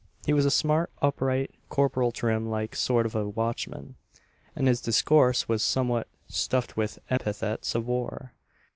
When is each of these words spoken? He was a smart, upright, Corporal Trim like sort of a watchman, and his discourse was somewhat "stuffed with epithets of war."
He 0.25 0.33
was 0.33 0.47
a 0.47 0.49
smart, 0.49 0.89
upright, 0.99 1.51
Corporal 1.69 2.11
Trim 2.11 2.49
like 2.49 2.75
sort 2.75 3.05
of 3.05 3.13
a 3.13 3.29
watchman, 3.29 3.97
and 4.55 4.67
his 4.67 4.81
discourse 4.81 5.47
was 5.47 5.61
somewhat 5.61 6.07
"stuffed 6.27 6.75
with 6.75 6.97
epithets 7.11 7.75
of 7.75 7.85
war." 7.85 8.33